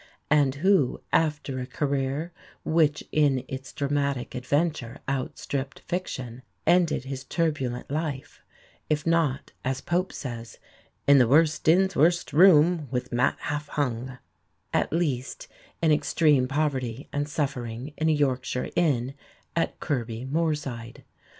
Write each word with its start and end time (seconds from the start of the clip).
and 0.31 0.55
who, 0.65 0.99
after 1.13 1.59
a 1.59 1.67
career 1.67 2.33
which 2.63 3.03
in 3.11 3.43
its 3.47 3.71
dramatic 3.71 4.33
adventure 4.33 4.97
outstripped 5.07 5.77
fiction, 5.81 6.41
ended 6.65 7.03
his 7.03 7.23
turbulent 7.23 7.91
life, 7.91 8.41
if 8.89 9.05
not, 9.05 9.51
as 9.63 9.79
Pope 9.79 10.11
says, 10.11 10.57
"In 11.05 11.19
the 11.19 11.27
worst 11.27 11.67
inn's 11.67 11.95
worst 11.95 12.33
room, 12.33 12.87
with 12.89 13.11
mat 13.13 13.35
half 13.41 13.67
hung," 13.67 14.17
at 14.73 14.91
least 14.91 15.47
in 15.83 15.91
extreme 15.91 16.47
poverty 16.47 17.07
and 17.13 17.29
suffering 17.29 17.93
in 17.95 18.09
a 18.09 18.11
Yorkshire 18.11 18.71
inn, 18.75 19.13
at 19.55 19.79
Kirby 19.79 20.25
Moorside. 20.25 21.03